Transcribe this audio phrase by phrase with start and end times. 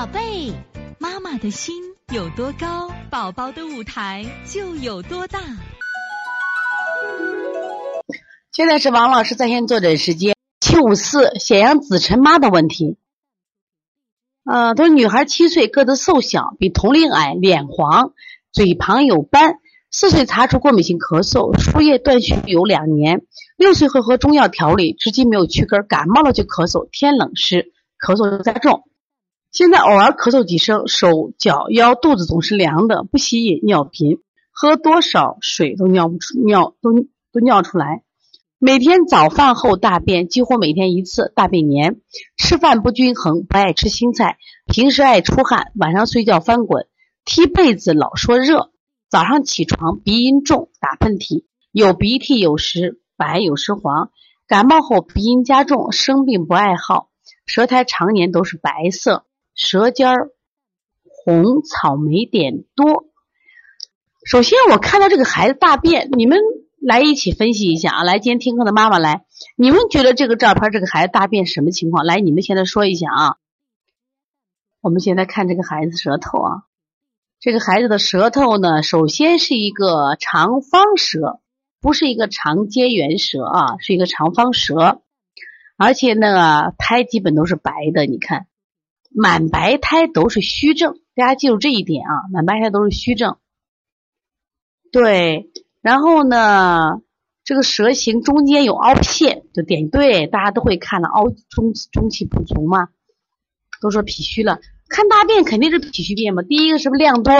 [0.00, 0.54] 宝贝，
[0.98, 1.74] 妈妈的心
[2.10, 5.38] 有多高，宝宝的舞台就有多大。
[8.50, 12.96] 现在是王老师在线坐诊时间，七五四显阳子晨妈的问题。
[14.44, 18.14] 呃，她说女孩七岁，个子瘦小，比同龄矮，脸黄，
[18.52, 19.56] 嘴旁有斑。
[19.90, 23.26] 四岁查出过敏性咳嗽，输液断续有两年。
[23.58, 28.84] 六岁后喝中药调理，至今没有去根，感冒了就咳嗽，天冷时咳嗽又加重。
[29.52, 34.20] 现在偶尔咳嗽几声，手脚腰肚子总是凉的，不吸引，尿频，
[34.52, 36.92] 喝多少水都尿不出，尿都
[37.32, 38.04] 都尿出来。
[38.60, 42.00] 每天早饭后大便，几乎每天一次，大便黏，
[42.36, 46.86] 吃饭不均衡，不爱吃青菜，平时爱出汗，晚上睡觉翻滚，
[47.24, 48.70] 踢被子老说热，
[49.08, 51.42] 早上起床鼻音重，打喷嚏，
[51.72, 54.12] 有鼻涕，有时白，有时黄，
[54.46, 57.08] 感冒后鼻音加重，生病不爱好，
[57.46, 59.24] 舌苔常年都是白色。
[59.54, 60.30] 舌尖儿
[61.02, 63.04] 红，草莓点多。
[64.24, 66.38] 首先，我看到这个孩子大便，你们
[66.80, 68.02] 来一起分析一下啊！
[68.04, 69.24] 来，今天听课的妈妈来，
[69.56, 72.04] 你们觉得这个照片这个孩子大便什么情况？
[72.04, 73.36] 来，你们现在说一下啊！
[74.82, 76.62] 我们现在看这个孩子舌头啊，
[77.38, 81.40] 这个孩子的舌头呢，首先是一个长方舌，
[81.80, 85.00] 不是一个长尖圆舌啊，是一个长方舌，
[85.76, 88.46] 而且呢，苔基本都是白的，你看。
[89.12, 92.30] 满白苔都是虚症，大家记住这一点啊！
[92.32, 93.38] 满白苔都是虚症。
[94.92, 95.50] 对，
[95.82, 97.02] 然后呢，
[97.44, 102.88] 这个舌形中间有凹陷，就点对，大家都会看了，凹中中气不足嘛，
[103.80, 104.60] 都说脾虚了。
[104.88, 106.42] 看大便肯定是脾虚便嘛。
[106.42, 107.32] 第一个是不是量多，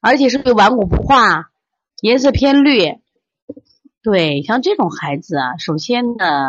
[0.00, 1.50] 而且是不是顽固不化，
[2.00, 2.98] 颜色偏绿？
[4.02, 6.48] 对，像这种孩子啊，首先呢，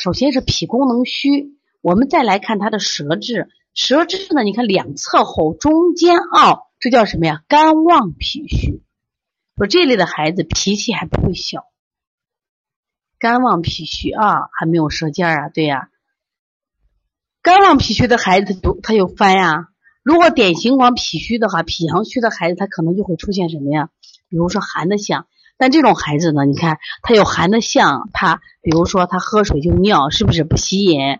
[0.00, 1.58] 首先是脾功能虚。
[1.82, 4.44] 我们再来看他的舌质，舌质呢？
[4.44, 7.42] 你看两侧厚，中间凹，这叫什么呀？
[7.48, 8.80] 肝旺脾虚。
[9.56, 11.66] 说这类的孩子脾气还不会小，
[13.18, 15.88] 肝旺脾虚啊，还没有舌尖啊，对呀。
[17.42, 19.68] 肝旺脾虚的孩子就他就翻呀。
[20.04, 23.90] 如果典型光脾虚的话，脾阳虚的孩子他可能就会出现什么呀？
[24.28, 25.26] 比如说寒的象。
[25.56, 31.18] 但这种孩子呢，你看他有寒的象，他比如说他喝水就尿，是不是不吸引？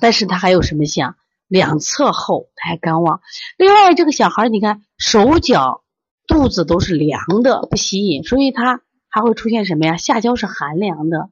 [0.00, 1.16] 但是他还有什么像
[1.48, 3.20] 两侧厚，他还肝旺。
[3.56, 5.82] 另外，这个小孩你看手脚、
[6.26, 9.96] 肚子都是凉的，不吸引，所以他还会出现什么呀？
[9.96, 11.30] 下焦是寒凉的，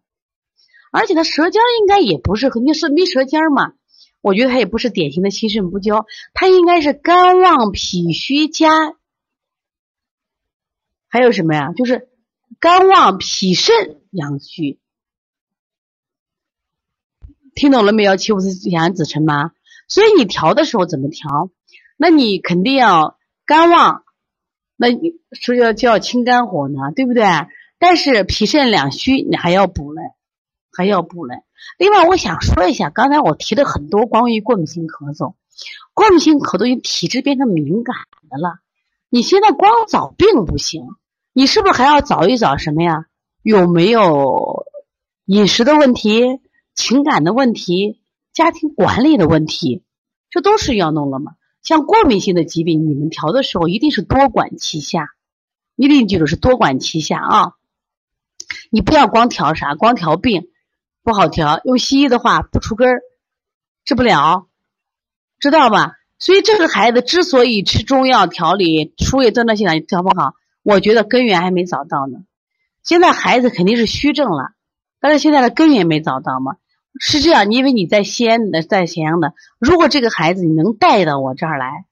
[0.92, 3.72] 而且他舌尖应该也不是，肯定是没舌尖嘛。
[4.20, 8.70] 我觉得他也不是典型的心肾不交，他应该是肝旺脾虚加，
[11.08, 11.72] 还有什么呀？
[11.72, 12.10] 就是
[12.60, 14.78] 肝旺脾肾阳虚。
[17.54, 18.16] 听懂了没有？
[18.16, 19.52] 七五四阳子辰吗？
[19.88, 21.50] 所以你调的时候怎么调？
[21.96, 24.04] 那你肯定要肝旺，
[24.76, 27.24] 那你是要就要清肝火呢，对不对？
[27.78, 30.02] 但是脾肾两虚，你还要补嘞，
[30.76, 31.36] 还要补嘞。
[31.78, 35.34] 另外，我想说一下，刚才我提的很多关于过敏性咳嗽，
[35.94, 37.96] 过敏性咳嗽因体质变成敏感
[38.30, 38.60] 的了。
[39.10, 40.86] 你现在光找病不行，
[41.32, 43.04] 你是不是还要找一找什么呀？
[43.42, 44.64] 有没有
[45.26, 46.40] 饮食的问题？
[46.74, 48.00] 情感的问题，
[48.32, 49.82] 家庭管理的问题，
[50.30, 51.32] 这都是要弄了嘛？
[51.62, 55.10] 像过敏性的疾病，你们调的时候一定是多管齐下，
[55.76, 57.52] 一定记住是多管齐下啊！
[58.70, 60.48] 你不要光调啥，光调病
[61.02, 63.02] 不好调，用西医的话不出根儿，
[63.84, 64.48] 治不了，
[65.38, 65.92] 知道吧？
[66.18, 72.18] 所以这个孩子之所以吃中药调理，输液断断续续调不好，我觉得根源还没找到呢。
[72.82, 74.52] 现在孩子肯定是虚症了，
[75.00, 76.56] 但是现在的根源没找到嘛？
[77.00, 79.34] 是这样，因为你在西安的，在咸阳的。
[79.58, 81.86] 如果这个孩子你能带到我这儿来，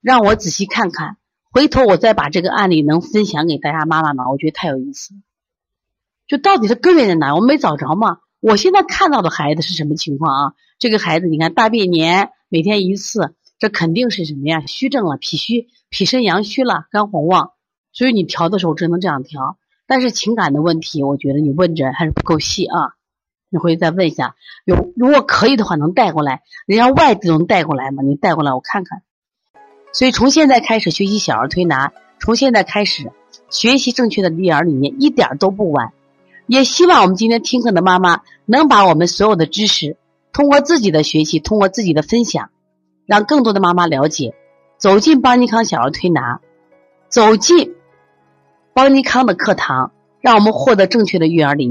[0.00, 1.16] 让我仔细看看，
[1.52, 5.14] 回头我再把这个案例能分享给大家妈妈们，我觉得太有意思。
[6.26, 7.34] 就到底是根源在哪？
[7.34, 8.18] 我没找着嘛。
[8.40, 10.54] 我现在看到的孩子是什么情况啊？
[10.78, 14.64] 这个孩子你看大便黏，每天一次，这肯定是什么呀？
[14.66, 17.52] 虚症了，脾虚，脾肾阳虚了，肝火旺。
[17.92, 19.58] 所以你调的时候只能这样调。
[19.86, 22.94] 但是情感的问题，我觉得你问着还是不够细啊。
[23.52, 24.34] 你回去再问一下，
[24.64, 28.02] 有如果可以的话，能带过来，人家外地能带过来吗？
[28.02, 29.02] 你带过来我看看。
[29.92, 33.12] 所以从现在开始学习小儿推拿，从现在开始
[33.50, 35.92] 学习正确的育儿理念，一点都不晚。
[36.46, 39.98] 也希望我们今天听课的妈妈能把我们所有的知识，
[40.32, 42.48] 通过自己的学习，通过自己的分享，
[43.04, 44.34] 让更多的妈妈了解，
[44.78, 46.40] 走进邦尼康小儿推拿，
[47.10, 47.74] 走进
[48.72, 51.70] 邦尼康的课堂，让我们获得正确的育儿理念。